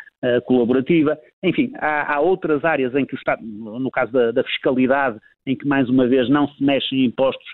colaborativa. 0.47 1.18
Enfim, 1.42 1.73
há, 1.78 2.14
há, 2.14 2.21
outras 2.21 2.64
áreas 2.64 2.95
em 2.95 3.04
que 3.04 3.14
o 3.14 3.18
Estado, 3.18 3.42
no 3.45 3.90
caso 3.90 4.12
da, 4.12 4.30
da 4.30 4.45
fiscalidade, 4.45 5.18
em 5.47 5.57
que 5.57 5.66
mais 5.66 5.88
uma 5.88 6.07
vez 6.07 6.28
não 6.28 6.49
se 6.49 6.62
mexem 6.62 7.04
impostos 7.04 7.47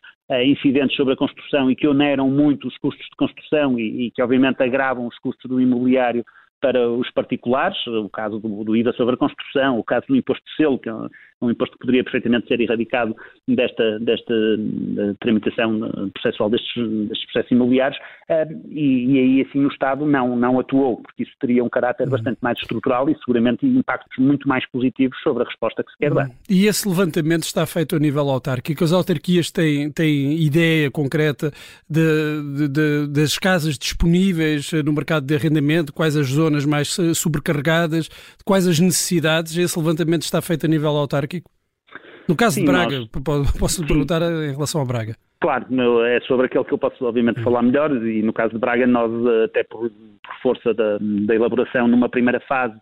incidentes 0.44 0.96
sobre 0.96 1.14
a 1.14 1.16
construção 1.16 1.70
e 1.70 1.76
que 1.76 1.86
oneram 1.86 2.30
muito 2.30 2.66
os 2.66 2.76
custos 2.78 3.06
de 3.06 3.16
construção 3.16 3.78
e, 3.78 4.06
e 4.06 4.10
que 4.10 4.22
obviamente 4.22 4.62
agravam 4.62 5.06
os 5.06 5.18
custos 5.18 5.48
do 5.48 5.60
imobiliário 5.60 6.24
para 6.64 6.88
os 6.88 7.10
particulares, 7.10 7.76
o 7.86 8.08
caso 8.08 8.38
do, 8.38 8.64
do, 8.64 8.74
IVA 8.74 8.94
sobre 8.94 9.16
a 9.16 9.18
construção, 9.18 9.78
o 9.78 9.84
caso 9.84 10.06
do 10.08 10.16
imposto 10.16 10.42
de 10.46 10.56
selo, 10.56 10.78
que 10.78 10.88
é 10.88 10.94
um 11.42 11.50
imposto 11.50 11.74
que 11.74 11.80
poderia 11.80 12.02
perfeitamente 12.02 12.48
ser 12.48 12.58
erradicado 12.58 13.14
desta, 13.46 13.98
desta 14.00 14.34
tramitação 15.20 16.10
processual 16.14 16.48
destes, 16.48 16.72
destes 17.06 17.26
processos 17.26 17.52
imobiliários, 17.52 18.00
eh, 18.30 18.48
e, 18.70 19.12
e, 19.12 19.18
aí 19.18 19.46
assim 19.46 19.62
o 19.62 19.68
Estado 19.68 20.06
não, 20.06 20.34
não 20.36 20.58
atuou, 20.58 21.02
porque 21.02 21.24
isso 21.24 21.32
teria 21.38 21.62
um 21.62 21.68
caráter 21.68 22.04
uhum. 22.04 22.12
bastante 22.12 22.38
mais 22.40 22.58
estrutural 22.58 23.10
e 23.10 23.18
seguramente 23.18 23.66
impactos 23.66 24.16
muito 24.16 24.48
mais 24.48 24.64
positivos 24.70 25.18
sobre 25.22 25.42
a 25.42 25.46
resposta 25.46 25.84
que 25.84 25.90
se 25.92 25.98
quer 25.98 26.14
dar. 26.14 26.28
Uhum. 26.28 26.34
E 26.48 26.66
esse 26.66 26.88
levantamento 26.88 27.42
está 27.42 27.66
feito 27.66 27.94
a 27.94 27.98
nível 27.98 28.30
autárquico? 28.30 28.82
As 28.82 28.92
autarquias 28.92 29.50
têm, 29.50 29.92
têm 29.92 30.40
ideia 30.42 30.90
concreta 30.90 31.52
de, 31.86 32.42
de, 32.56 32.68
de, 32.68 33.06
das 33.08 33.38
casas 33.38 33.76
disponíveis 33.76 34.72
no 34.82 34.94
mercado 34.94 35.26
de 35.26 35.34
arrendamento, 35.34 35.92
quais 35.92 36.16
as 36.16 36.28
zonas 36.28 36.53
zonas 36.54 36.64
mais 36.64 36.98
eh, 36.98 37.14
sobrecarregadas, 37.14 38.08
quais 38.44 38.66
as 38.66 38.78
necessidades? 38.78 39.56
Esse 39.56 39.78
levantamento 39.78 40.22
está 40.22 40.40
feito 40.40 40.66
a 40.66 40.68
nível 40.68 40.90
autárquico? 40.90 41.50
No 42.28 42.36
caso 42.36 42.54
Sim, 42.54 42.64
de 42.64 42.70
Braga, 42.70 42.98
nós... 43.00 43.58
posso 43.58 43.82
lhe 43.82 43.88
perguntar 43.88 44.22
em 44.22 44.52
relação 44.52 44.80
a 44.80 44.84
Braga? 44.84 45.16
Claro, 45.40 45.66
é 46.06 46.20
sobre 46.20 46.46
aquele 46.46 46.64
que 46.64 46.72
eu 46.72 46.78
posso 46.78 47.04
obviamente 47.04 47.42
falar 47.42 47.62
melhor 47.62 47.90
e 48.06 48.22
no 48.22 48.32
caso 48.32 48.54
de 48.54 48.58
Braga 48.58 48.86
nós 48.86 49.10
eh, 49.26 49.44
até 49.44 49.64
por, 49.64 49.90
por 49.90 50.34
força 50.42 50.72
da, 50.72 50.98
da, 51.00 51.34
elaboração 51.34 51.86
numa 51.86 52.08
primeira 52.08 52.40
fase 52.40 52.74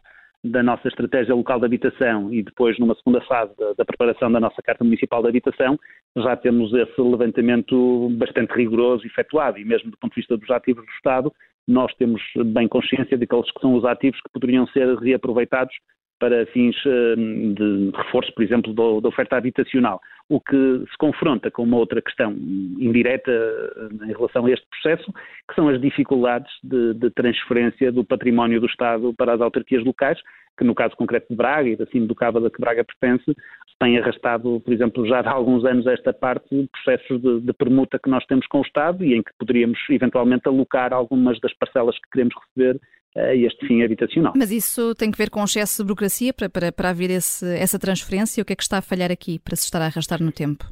da 0.45 0.63
nossa 0.63 0.89
estratégia 0.89 1.35
local 1.35 1.61
de 1.61 1.67
habitação 1.67 2.33
e 2.33 2.43
depois 2.43 2.79
numa 2.79 2.97
segunda 2.97 3.21
fase 3.23 3.57
da, 3.57 3.75
da 3.75 3.85
preparação 3.85 4.31
da 4.31 4.41
nossa 4.41 4.61
Carta 4.61 4.83
Municipal 4.83 5.23
de 5.23 5.29
Habitação 5.29 5.79
já 6.17 6.37
temos 6.37 6.73
esse 6.75 7.01
levantamento 7.01 8.09
bastante 8.19 8.53
rigoroso 8.53 9.07
efetuado. 9.07 9.59
E 9.59 9.65
mesmo 9.65 9.91
do 9.91 9.99
ponto 9.99 10.13
de 10.13 10.21
vista 10.21 10.37
dos 10.37 10.51
ativos 10.51 10.85
do 10.85 10.93
Estado 10.93 11.33
nós 11.67 11.95
temos 11.95 12.21
bem 12.47 12.67
consciência 12.67 13.17
daqueles 13.17 13.51
que 13.53 13.61
são 13.61 13.75
os 13.75 13.85
ativos 13.85 14.21
que 14.21 14.33
poderiam 14.33 14.67
ser 14.69 14.97
reaproveitados 14.99 15.75
para 16.23 16.47
fins 16.47 16.77
eh, 16.87 17.17
de 17.17 17.91
reforço, 17.97 18.33
por 18.33 18.45
exemplo, 18.45 18.73
da 18.73 19.09
oferta 19.09 19.37
habitacional. 19.37 20.01
O 20.29 20.41
que 20.41 20.85
se 20.89 20.97
confronta 20.97 21.51
com 21.51 21.65
uma 21.65 21.79
outra 21.79 22.01
questão 22.01 22.31
indireta 22.31 23.33
eh, 23.33 24.05
em 24.05 24.13
relação 24.13 24.47
a 24.47 24.51
este 24.53 24.65
processo, 24.71 25.13
que 25.49 25.55
são 25.57 25.69
as 25.69 25.81
dificuldades 25.81 26.49
de, 26.63 26.95
de 26.95 27.11
transferência 27.11 27.91
do 27.91 28.05
património 28.05 28.61
do 28.61 28.67
Estado 28.67 29.13
para 29.19 29.35
as 29.35 29.41
autarquias 29.41 29.85
locais, 29.85 30.17
que 30.57 30.63
no 30.63 30.77
caso 30.77 30.95
concreto 30.95 31.27
de 31.29 31.35
Braga 31.35 31.69
e 31.69 31.75
da 31.75 31.87
cima 31.87 32.07
do 32.07 32.15
Cabo 32.15 32.39
da 32.39 32.51
que 32.51 32.61
Braga 32.61 32.85
pertence, 32.85 33.35
tem 33.81 33.99
arrastado, 33.99 34.61
por 34.61 34.73
exemplo, 34.73 35.05
já 35.05 35.19
há 35.23 35.31
alguns 35.33 35.65
anos 35.65 35.89
esta 35.89 36.13
parte, 36.13 36.69
processos 36.71 37.21
de, 37.21 37.41
de, 37.41 37.53
permuta 37.53 37.99
que 37.99 38.09
nós 38.09 38.25
temos 38.27 38.47
com 38.47 38.61
o 38.61 38.63
Estado 38.63 39.05
e 39.05 39.15
em 39.15 39.25
que 39.25 39.33
poderíamos 39.37 39.81
eventualmente 39.91 40.47
alocar 40.47 40.93
algumas 40.93 41.41
das 41.41 41.53
parcelas 41.55 41.97
que 41.97 42.11
queremos 42.13 42.35
receber 42.47 42.81
a 43.17 43.35
este 43.35 43.67
fim 43.67 43.83
habitacional. 43.83 44.33
Mas 44.37 44.51
isso 44.51 44.95
tem 44.95 45.11
que 45.11 45.19
ver 45.19 45.31
com 45.31 45.43
excesso 45.45 45.83
de 45.83 45.87
burocracia 45.87 46.33
para, 46.33 46.49
para, 46.49 46.73
para 46.73 46.91
haver 46.91 47.11
esse, 47.11 47.47
essa 47.57 47.79
transferência? 47.79 48.43
O 48.43 48.45
que 48.45 48.53
é 48.53 48.57
que 48.57 48.63
está 48.63 48.79
a 48.79 48.83
falhar 48.83 49.11
aqui 49.11 49.39
para 49.39 49.57
se 49.57 49.65
estar 49.65 49.81
a 49.81 49.87
arrastar 49.87 50.23
no 50.23 50.33
tempo? 50.33 50.65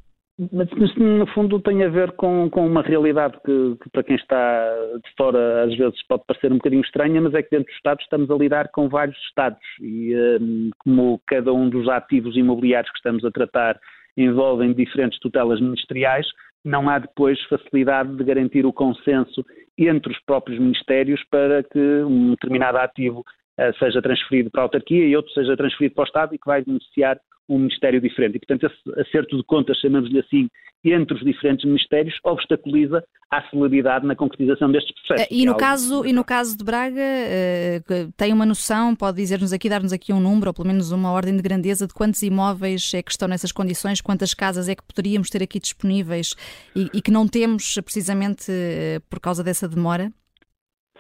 Mas 0.53 0.71
no 0.97 1.27
fundo 1.35 1.61
tem 1.61 1.85
a 1.85 1.89
ver 1.91 2.13
com, 2.13 2.49
com 2.49 2.67
uma 2.67 2.81
realidade 2.81 3.37
que, 3.45 3.77
que, 3.83 3.91
para 3.91 4.03
quem 4.03 4.17
está 4.17 4.75
de 5.05 5.15
fora 5.15 5.65
às 5.65 5.77
vezes 5.77 6.03
pode 6.09 6.25
parecer 6.27 6.51
um 6.51 6.57
bocadinho 6.57 6.81
estranha, 6.81 7.21
mas 7.21 7.35
é 7.35 7.43
que 7.43 7.51
dentro 7.51 7.67
do 7.71 7.77
Estado 7.77 8.01
estamos 8.01 8.31
a 8.31 8.35
lidar 8.37 8.69
com 8.69 8.89
vários 8.89 9.19
Estados 9.29 9.61
e 9.83 10.15
um, 10.41 10.71
como 10.79 11.21
cada 11.27 11.53
um 11.53 11.69
dos 11.69 11.87
ativos 11.89 12.39
imobiliários 12.39 12.91
que 12.91 12.97
estamos 12.97 13.23
a 13.23 13.31
tratar 13.31 13.79
envolvem 14.17 14.73
diferentes 14.73 15.19
tutelas 15.21 15.61
ministeriais, 15.61 16.27
não 16.65 16.89
há 16.89 16.99
depois 16.99 17.43
facilidade 17.45 18.15
de 18.17 18.25
garantir 18.25 18.67
o 18.67 18.73
consenso 18.73 19.45
entre 19.79 20.13
os 20.13 20.21
próprios 20.21 20.59
ministérios 20.59 21.23
para 21.31 21.63
que 21.63 21.79
um 21.79 22.31
determinado 22.31 22.79
ativo 22.79 23.25
seja 23.79 24.01
transferido 24.01 24.51
para 24.51 24.63
a 24.63 24.65
autarquia 24.65 25.05
e 25.05 25.17
outro 25.17 25.33
seja 25.33 25.57
transferido 25.57 25.95
para 25.95 26.03
o 26.03 26.07
Estado 26.07 26.35
e 26.35 26.39
que 26.39 26.47
vai 26.47 26.65
beneficiar 26.65 27.19
um 27.51 27.59
ministério 27.59 28.01
diferente. 28.01 28.37
E, 28.37 28.39
portanto, 28.39 28.65
esse 28.67 29.01
acerto 29.01 29.37
de 29.37 29.43
contas, 29.43 29.77
chamamos-lhe 29.79 30.21
assim, 30.21 30.49
entre 30.85 31.15
os 31.15 31.25
diferentes 31.25 31.65
ministérios, 31.65 32.15
obstaculiza 32.25 33.05
a 33.31 33.43
celeridade 33.51 34.07
na 34.07 34.15
concretização 34.15 34.71
destes 34.71 34.95
processos. 34.95 35.29
E 35.31 35.45
no, 35.45 35.57
caso, 35.57 36.07
e 36.07 36.13
no 36.13 36.25
caso 36.25 36.57
de 36.57 36.65
Braga, 36.65 37.01
uh, 37.01 38.13
tem 38.17 38.33
uma 38.33 38.47
noção, 38.47 38.95
pode 38.95 39.17
dizer-nos 39.17 39.53
aqui, 39.53 39.69
dar-nos 39.69 39.93
aqui 39.93 40.13
um 40.13 40.21
número, 40.21 40.49
ou 40.49 40.55
pelo 40.55 40.69
menos 40.69 40.91
uma 40.91 41.13
ordem 41.13 41.37
de 41.37 41.43
grandeza 41.43 41.87
de 41.87 41.93
quantos 41.93 42.23
imóveis 42.23 42.93
é 42.95 43.03
que 43.03 43.11
estão 43.11 43.29
nessas 43.29 43.53
condições, 43.53 44.01
quantas 44.01 44.33
casas 44.33 44.69
é 44.69 44.75
que 44.75 44.83
poderíamos 44.83 45.29
ter 45.29 45.43
aqui 45.43 45.61
disponíveis 45.61 46.35
e, 46.75 46.89
e 46.95 47.03
que 47.03 47.11
não 47.11 47.27
temos 47.27 47.75
precisamente 47.85 48.51
por 49.11 49.21
causa 49.21 49.45
dessa 49.45 49.69
demora? 49.69 50.11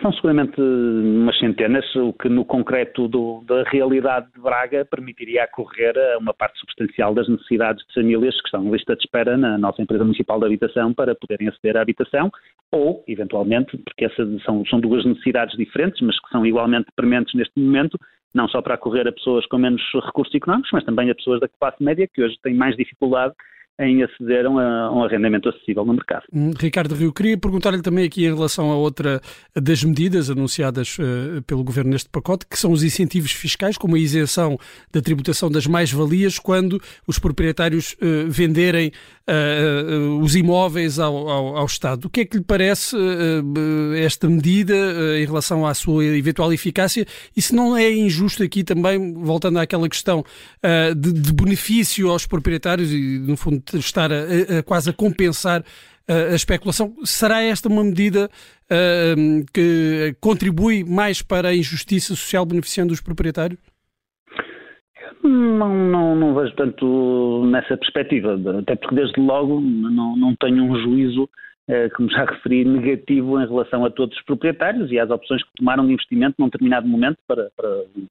São 0.00 0.10
seguramente 0.14 0.58
umas 0.58 1.38
centenas, 1.38 1.84
o 1.94 2.14
que 2.14 2.26
no 2.26 2.42
concreto 2.42 3.06
do, 3.06 3.44
da 3.46 3.64
realidade 3.64 4.32
de 4.34 4.40
Braga 4.40 4.82
permitiria 4.86 5.44
acorrer 5.44 5.94
a 5.98 6.18
uma 6.18 6.32
parte 6.32 6.58
substancial 6.58 7.12
das 7.12 7.28
necessidades 7.28 7.84
de 7.86 7.92
famílias 7.92 8.34
que 8.40 8.46
estão 8.46 8.64
em 8.64 8.70
lista 8.70 8.96
de 8.96 9.02
espera 9.02 9.36
na 9.36 9.58
nossa 9.58 9.82
empresa 9.82 10.02
municipal 10.02 10.40
de 10.40 10.46
habitação 10.46 10.94
para 10.94 11.14
poderem 11.14 11.48
aceder 11.48 11.76
à 11.76 11.82
habitação, 11.82 12.32
ou, 12.72 13.04
eventualmente, 13.06 13.76
porque 13.76 14.06
essas 14.06 14.42
são, 14.42 14.64
são 14.66 14.80
duas 14.80 15.04
necessidades 15.04 15.54
diferentes, 15.58 16.00
mas 16.00 16.18
que 16.18 16.30
são 16.30 16.46
igualmente 16.46 16.86
prementes 16.96 17.34
neste 17.34 17.60
momento, 17.60 17.98
não 18.34 18.48
só 18.48 18.62
para 18.62 18.76
acorrer 18.76 19.06
a 19.06 19.12
pessoas 19.12 19.44
com 19.46 19.58
menos 19.58 19.82
recursos 20.06 20.34
económicos, 20.34 20.70
mas 20.72 20.84
também 20.84 21.10
a 21.10 21.14
pessoas 21.14 21.40
da 21.40 21.48
classe 21.48 21.82
média 21.84 22.08
que 22.08 22.22
hoje 22.22 22.38
têm 22.42 22.54
mais 22.54 22.74
dificuldade 22.74 23.34
em 23.80 24.02
aceder 24.02 24.44
a, 24.46 24.50
um 24.92 25.02
arrendamento 25.02 25.48
acessível 25.48 25.84
no 25.84 25.94
mercado. 25.94 26.24
Hum, 26.32 26.52
Ricardo 26.58 26.94
Rio, 26.94 27.12
queria 27.12 27.38
perguntar-lhe 27.38 27.80
também 27.80 28.04
aqui 28.04 28.26
em 28.26 28.34
relação 28.34 28.70
a 28.70 28.76
outra 28.76 29.20
das 29.56 29.82
medidas 29.82 30.28
anunciadas 30.28 30.98
uh, 30.98 31.40
pelo 31.46 31.64
Governo 31.64 31.90
neste 31.90 32.10
pacote, 32.10 32.46
que 32.46 32.58
são 32.58 32.72
os 32.72 32.82
incentivos 32.82 33.32
fiscais, 33.32 33.78
como 33.78 33.96
a 33.96 33.98
isenção 33.98 34.58
da 34.92 35.00
tributação 35.00 35.50
das 35.50 35.66
mais-valias 35.66 36.38
quando 36.38 36.80
os 37.06 37.18
proprietários 37.18 37.94
uh, 37.94 38.28
venderem 38.28 38.92
uh, 39.26 40.20
os 40.20 40.36
imóveis 40.36 40.98
ao, 40.98 41.28
ao, 41.28 41.56
ao, 41.56 41.66
Estado. 41.70 42.06
O 42.06 42.10
que 42.10 42.20
é 42.20 42.24
que 42.24 42.36
lhe 42.36 42.44
parece 42.44 42.96
esta 44.04 44.28
medida 44.28 44.74
em 45.16 45.24
relação 45.24 45.64
à 45.64 45.72
sua 45.72 46.04
eventual 46.04 46.52
eficácia 46.52 47.06
e 47.36 47.40
se 47.40 47.54
não 47.54 47.76
é 47.76 47.90
injusto 47.92 48.42
aqui 48.42 48.64
também, 48.64 49.14
voltando 49.14 49.60
àquela 49.60 49.88
questão 49.88 50.24
de, 50.96 51.12
de 51.12 51.32
benefício 51.32 52.10
aos 52.10 52.26
proprietários 52.26 52.92
e, 52.92 53.20
no 53.20 53.36
fundo, 53.36 53.62
estar 53.78 54.10
a, 54.12 54.58
a 54.58 54.62
quase 54.62 54.90
a 54.90 54.92
compensar 54.92 55.62
a 56.08 56.34
especulação. 56.34 56.94
Será 57.04 57.40
esta 57.40 57.68
uma 57.68 57.84
medida 57.84 58.28
que 59.54 60.14
contribui 60.20 60.82
mais 60.82 61.22
para 61.22 61.50
a 61.50 61.54
injustiça 61.54 62.16
social 62.16 62.44
beneficiando 62.44 62.92
os 62.92 63.00
proprietários? 63.00 63.58
Não, 65.22 65.74
não, 65.74 66.16
não 66.16 66.34
vejo 66.34 66.54
tanto 66.56 67.44
nessa 67.46 67.76
perspectiva, 67.76 68.40
até 68.58 68.74
porque 68.74 68.94
desde 68.94 69.20
logo 69.20 69.60
não, 69.60 70.16
não 70.16 70.34
tenho 70.34 70.64
um 70.64 70.80
juízo 70.80 71.28
como 71.94 72.10
já 72.10 72.24
referi, 72.24 72.64
negativo 72.64 73.40
em 73.40 73.46
relação 73.46 73.84
a 73.84 73.90
todos 73.90 74.16
os 74.16 74.24
proprietários 74.24 74.90
e 74.90 74.98
às 74.98 75.10
opções 75.10 75.42
que 75.42 75.50
tomaram 75.56 75.86
de 75.86 75.92
investimento 75.92 76.36
num 76.38 76.46
determinado 76.46 76.86
momento 76.86 77.18
para, 77.26 77.50
para 77.56 77.68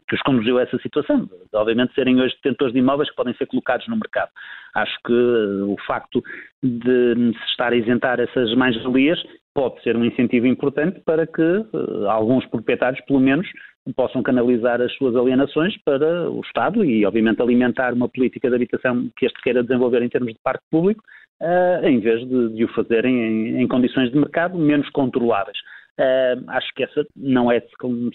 que 0.07 0.15
os 0.15 0.21
conduziu 0.21 0.57
a 0.57 0.63
essa 0.63 0.77
situação. 0.79 1.29
Obviamente 1.53 1.93
serem 1.93 2.21
hoje 2.21 2.35
detentores 2.35 2.73
de 2.73 2.79
imóveis 2.79 3.09
que 3.09 3.15
podem 3.15 3.33
ser 3.35 3.47
colocados 3.47 3.87
no 3.87 3.95
mercado. 3.95 4.29
Acho 4.75 4.97
que 5.05 5.13
uh, 5.13 5.71
o 5.71 5.75
facto 5.85 6.21
de 6.63 7.33
se 7.33 7.45
estar 7.51 7.73
a 7.73 7.75
isentar 7.75 8.19
essas 8.19 8.53
mais-valias 8.55 9.19
pode 9.53 9.81
ser 9.83 9.97
um 9.97 10.05
incentivo 10.05 10.47
importante 10.47 11.01
para 11.01 11.25
que 11.25 11.41
uh, 11.41 12.07
alguns 12.07 12.45
proprietários, 12.45 13.03
pelo 13.05 13.19
menos, 13.19 13.47
possam 13.95 14.21
canalizar 14.21 14.81
as 14.81 14.93
suas 14.95 15.15
alienações 15.15 15.75
para 15.83 16.29
o 16.29 16.41
Estado 16.41 16.85
e, 16.85 17.05
obviamente, 17.05 17.41
alimentar 17.41 17.93
uma 17.93 18.07
política 18.07 18.49
de 18.49 18.55
habitação 18.55 19.09
que 19.17 19.25
este 19.25 19.41
queira 19.41 19.63
desenvolver 19.63 20.01
em 20.03 20.09
termos 20.09 20.33
de 20.33 20.39
parque 20.43 20.63
público, 20.69 21.03
uh, 21.41 21.85
em 21.85 21.99
vez 21.99 22.27
de, 22.27 22.49
de 22.55 22.65
o 22.65 22.67
fazerem 22.69 23.15
em, 23.15 23.61
em, 23.61 23.67
condições 23.67 24.11
de 24.11 24.17
mercado 24.17 24.57
menos 24.57 24.89
controláveis. 24.89 25.57
Uh, 25.99 26.43
acho 26.47 26.73
que 26.75 26.83
essa 26.83 27.05
não 27.13 27.51
é 27.51 27.61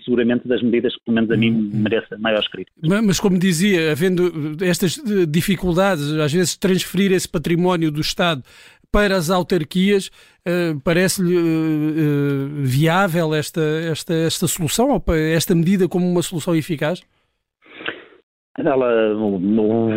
seguramente 0.04 0.48
das 0.48 0.62
medidas 0.62 0.94
que, 0.94 1.04
pelo 1.04 1.16
menos 1.16 1.30
a 1.30 1.36
mim, 1.36 1.50
uhum. 1.50 1.82
mereça 1.82 2.16
maiores 2.18 2.48
críticas. 2.48 2.82
Mas, 2.82 3.20
como 3.20 3.38
dizia, 3.38 3.92
havendo 3.92 4.56
estas 4.64 4.94
dificuldades, 5.28 6.10
às 6.14 6.32
vezes, 6.32 6.56
transferir 6.56 7.12
esse 7.12 7.28
património 7.28 7.90
do 7.90 8.00
Estado 8.00 8.42
para 8.90 9.16
as 9.16 9.28
autarquias, 9.28 10.06
uh, 10.06 10.80
parece-lhe 10.82 11.36
uh, 11.36 12.48
viável 12.62 13.34
esta, 13.34 13.60
esta, 13.60 14.14
esta 14.14 14.46
solução, 14.46 14.88
ou 14.90 15.14
esta 15.14 15.54
medida 15.54 15.86
como 15.86 16.08
uma 16.08 16.22
solução 16.22 16.54
eficaz? 16.56 17.02
Ela 18.56 19.14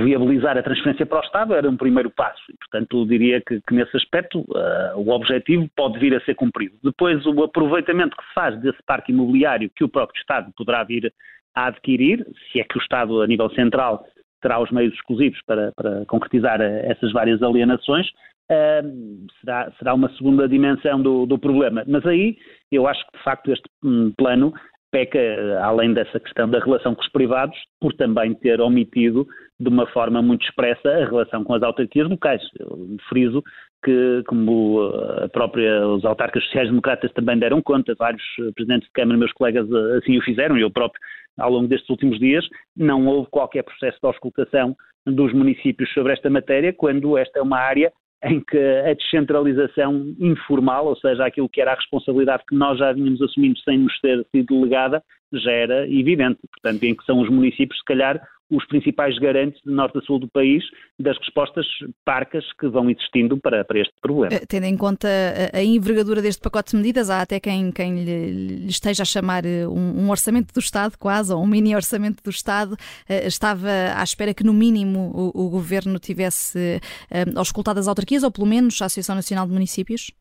viabilizar 0.03 0.57
a 0.57 0.63
transferência 0.63 1.05
para 1.05 1.19
o 1.19 1.23
Estado 1.23 1.53
era 1.53 1.69
um 1.69 1.77
primeiro 1.77 2.09
passo 2.09 2.41
e, 2.49 2.57
portanto, 2.57 3.05
diria 3.05 3.39
que, 3.39 3.61
que 3.61 3.75
nesse 3.75 3.95
aspecto 3.95 4.39
uh, 4.39 4.97
o 4.97 5.09
objetivo 5.09 5.69
pode 5.75 5.99
vir 5.99 6.15
a 6.15 6.21
ser 6.21 6.33
cumprido. 6.33 6.75
Depois, 6.83 7.23
o 7.25 7.43
aproveitamento 7.43 8.17
que 8.17 8.25
se 8.25 8.33
faz 8.33 8.59
desse 8.59 8.81
parque 8.85 9.11
imobiliário 9.11 9.69
que 9.75 9.83
o 9.83 9.89
próprio 9.89 10.19
Estado 10.19 10.51
poderá 10.57 10.83
vir 10.83 11.13
a 11.55 11.67
adquirir, 11.67 12.25
se 12.51 12.59
é 12.59 12.63
que 12.63 12.77
o 12.77 12.81
Estado, 12.81 13.21
a 13.21 13.27
nível 13.27 13.49
central, 13.51 14.05
terá 14.41 14.59
os 14.59 14.71
meios 14.71 14.93
exclusivos 14.93 15.39
para, 15.45 15.71
para 15.75 16.05
concretizar 16.05 16.59
essas 16.59 17.11
várias 17.11 17.43
alienações, 17.43 18.07
uh, 18.51 19.27
será, 19.39 19.71
será 19.77 19.93
uma 19.93 20.09
segunda 20.15 20.49
dimensão 20.49 20.99
do, 20.99 21.27
do 21.27 21.37
problema. 21.37 21.83
Mas 21.87 22.03
aí 22.07 22.37
eu 22.71 22.87
acho 22.87 23.05
que, 23.05 23.17
de 23.19 23.23
facto, 23.23 23.51
este 23.51 23.69
um, 23.83 24.11
plano 24.17 24.51
peca, 24.97 25.19
além 25.61 25.93
dessa 25.93 26.19
questão 26.19 26.49
da 26.49 26.59
relação 26.59 26.95
com 26.95 27.01
os 27.01 27.11
privados, 27.11 27.55
por 27.79 27.93
também 27.93 28.33
ter 28.33 28.59
omitido 28.59 29.27
de 29.59 29.69
uma 29.69 29.85
forma 29.87 30.23
muito 30.23 30.43
expressa 30.43 30.89
a 30.89 31.05
relação 31.05 31.43
com 31.43 31.53
as 31.53 31.61
autarquias 31.61 32.09
locais. 32.09 32.41
Eu 32.59 32.97
friso 33.07 33.43
que, 33.85 34.23
como 34.27 34.91
a 35.23 35.29
própria, 35.29 35.87
os 35.87 36.03
autarcas 36.03 36.43
sociais-democratas 36.45 37.11
também 37.13 37.37
deram 37.37 37.61
conta, 37.61 37.93
vários 37.97 38.23
presidentes 38.55 38.87
de 38.87 38.93
Câmara, 38.93 39.19
meus 39.19 39.33
colegas, 39.33 39.71
assim 39.97 40.17
o 40.17 40.23
fizeram, 40.23 40.57
eu 40.57 40.71
próprio, 40.71 40.99
ao 41.37 41.51
longo 41.51 41.67
destes 41.67 41.89
últimos 41.91 42.17
dias, 42.17 42.43
não 42.75 43.05
houve 43.05 43.29
qualquer 43.29 43.63
processo 43.63 43.99
de 44.01 44.07
auscultação 44.07 44.75
dos 45.05 45.31
municípios 45.31 45.93
sobre 45.93 46.13
esta 46.13 46.29
matéria, 46.29 46.73
quando 46.73 47.17
esta 47.17 47.37
é 47.37 47.41
uma 47.41 47.59
área 47.59 47.91
em 48.29 48.39
que 48.39 48.57
a 48.57 48.93
descentralização 48.93 50.15
informal, 50.19 50.87
ou 50.87 50.95
seja, 50.95 51.25
aquilo 51.25 51.49
que 51.49 51.61
era 51.61 51.71
a 51.71 51.75
responsabilidade 51.75 52.43
que 52.47 52.55
nós 52.55 52.77
já 52.77 52.91
vínhamos 52.91 53.21
assumindo 53.21 53.59
sem 53.59 53.79
nos 53.79 53.99
ter 53.99 54.25
sido 54.31 54.55
delegada, 54.55 55.03
já 55.33 55.51
era 55.51 55.87
evidente. 55.87 56.39
Portanto, 56.49 56.83
em 56.83 56.95
que 56.95 57.05
são 57.05 57.19
os 57.19 57.29
municípios, 57.29 57.79
se 57.79 57.85
calhar, 57.85 58.21
os 58.49 58.65
principais 58.67 59.17
garantes 59.19 59.61
de 59.65 59.71
norte 59.71 59.97
a 59.97 60.01
sul 60.01 60.19
do 60.19 60.27
país 60.27 60.63
das 60.99 61.17
respostas 61.17 61.65
parcas 62.05 62.45
que 62.53 62.67
vão 62.67 62.89
existindo 62.89 63.37
para, 63.37 63.65
para 63.65 63.79
este 63.79 63.93
problema. 64.01 64.33
Eh, 64.33 64.45
tendo 64.47 64.65
em 64.65 64.77
conta 64.77 65.07
a, 65.53 65.63
envergadura 65.63 66.21
deste 66.21 66.41
pacote 66.41 66.71
de 66.71 66.77
medidas, 66.77 67.09
há 67.09 67.21
até 67.21 67.39
quem, 67.39 67.71
quem 67.71 68.03
lhe, 68.03 68.31
lhe 68.61 68.67
esteja 68.67 69.03
a 69.03 69.05
chamar 69.05 69.45
eh, 69.45 69.67
um, 69.67 70.05
um, 70.05 70.09
orçamento 70.09 70.53
do 70.53 70.59
Estado, 70.59 70.97
quase, 70.97 71.33
ou 71.33 71.43
um 71.43 71.47
mini 71.47 71.75
orçamento 71.75 72.23
do 72.23 72.29
Estado. 72.29 72.75
Estava 73.09 73.67
à 73.95 74.03
espera 74.03 74.33
que, 74.33 74.43
no 74.43 74.53
mínimo, 74.53 75.11
o, 75.13 75.47
o 75.47 75.49
governo 75.49 75.99
tivesse 75.99 76.79
uh, 77.11 77.39
auscultado 77.39 77.79
as 77.79 77.87
autarquias, 77.87 78.23
ou 78.23 78.31
pelo 78.31 78.47
menos 78.47 78.81
a 78.81 78.85
Associação 78.85 79.15
Nacional 79.15 79.45
de 79.45 79.53
Municípios? 79.53 80.11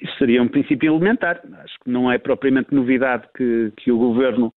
Isso 0.00 0.18
seria 0.18 0.42
um 0.42 0.48
princípio 0.48 0.92
elementar. 0.92 1.40
Acho 1.64 1.78
que 1.82 1.90
não 1.90 2.10
é 2.10 2.18
propriamente 2.18 2.74
novidade 2.74 3.26
que, 3.36 3.72
que 3.76 3.90
o 3.90 3.98
governo 3.98 4.52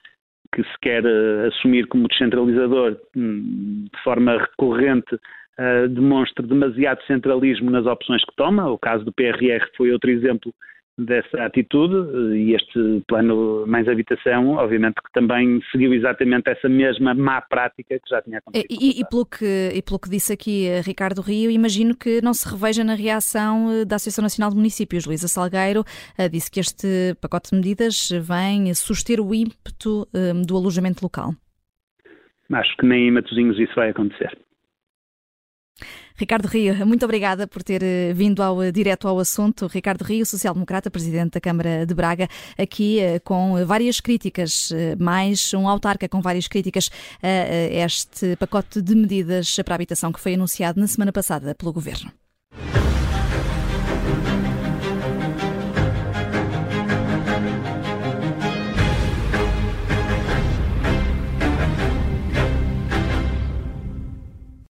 que 0.57 0.63
se 0.63 0.79
quer 0.81 1.05
uh, 1.05 1.47
assumir 1.49 1.85
como 1.85 2.07
descentralizador 2.07 2.97
um, 3.15 3.85
de 3.93 4.03
forma 4.03 4.39
recorrente 4.39 5.13
uh, 5.13 5.87
demonstre 5.87 6.47
demasiado 6.47 6.99
centralismo 7.03 7.69
nas 7.69 7.85
opções 7.85 8.25
que 8.25 8.35
toma. 8.35 8.67
O 8.67 8.79
caso 8.79 9.05
do 9.05 9.13
PRR 9.13 9.63
foi 9.77 9.91
outro 9.91 10.09
exemplo 10.09 10.51
dessa 10.97 11.43
atitude 11.45 11.95
e 12.35 12.55
este 12.55 13.03
plano 13.07 13.65
mais 13.67 13.87
habitação, 13.87 14.49
obviamente 14.53 14.95
que 14.95 15.11
também 15.13 15.61
seguiu 15.71 15.93
exatamente 15.93 16.49
essa 16.49 16.67
mesma 16.67 17.13
má 17.13 17.39
prática 17.41 17.99
que 17.99 18.09
já 18.09 18.21
tinha 18.21 18.39
acontecido. 18.39 18.67
E, 18.69 19.01
e, 19.01 19.05
pelo, 19.09 19.25
que, 19.25 19.71
e 19.75 19.81
pelo 19.81 19.99
que 19.99 20.09
disse 20.09 20.33
aqui 20.33 20.67
eh, 20.67 20.81
Ricardo 20.81 21.21
Rio, 21.21 21.51
imagino 21.51 21.95
que 21.95 22.19
não 22.21 22.33
se 22.33 22.49
reveja 22.49 22.83
na 22.83 22.95
reação 22.95 23.71
eh, 23.71 23.85
da 23.85 23.97
Associação 23.97 24.23
Nacional 24.23 24.49
de 24.49 24.55
Municípios. 24.55 25.05
Luísa 25.05 25.27
Salgueiro 25.27 25.83
disse 26.31 26.49
que 26.49 26.59
este 26.59 27.15
pacote 27.21 27.51
de 27.51 27.57
medidas 27.57 28.09
vem 28.21 28.73
suster 28.73 29.19
o 29.19 29.33
ímpeto 29.33 30.07
do 30.45 30.57
alojamento 30.57 31.03
local. 31.03 31.33
Acho 32.51 32.77
que 32.77 32.85
nem 32.85 33.07
em 33.07 33.11
Matosinhos 33.11 33.59
isso 33.59 33.73
vai 33.75 33.89
acontecer. 33.89 34.37
Ricardo 36.17 36.47
Rio, 36.47 36.85
muito 36.85 37.05
obrigada 37.05 37.45
por 37.45 37.61
ter 37.61 37.83
eh, 37.83 38.11
vindo 38.11 38.41
ao, 38.41 38.63
eh, 38.63 38.71
direto 38.71 39.07
ao 39.07 39.19
assunto. 39.19 39.67
Ricardo 39.67 40.01
Rio, 40.01 40.25
social-democrata, 40.25 40.89
presidente 40.89 41.33
da 41.33 41.39
Câmara 41.39 41.85
de 41.85 41.93
Braga, 41.93 42.27
aqui 42.57 42.99
eh, 42.99 43.19
com 43.19 43.63
várias 43.65 44.01
críticas, 44.01 44.73
mais 44.97 45.53
um 45.53 45.67
autarca 45.67 46.09
com 46.09 46.19
várias 46.19 46.47
críticas 46.47 46.89
a 47.21 47.85
este 47.85 48.35
pacote 48.37 48.81
de 48.81 48.95
medidas 48.95 49.55
para 49.63 49.75
a 49.75 49.77
habitação 49.77 50.11
que 50.11 50.19
foi 50.19 50.33
anunciado 50.33 50.79
na 50.79 50.87
semana 50.87 51.11
passada 51.11 51.53
pelo 51.53 51.71
Governo. 51.71 52.11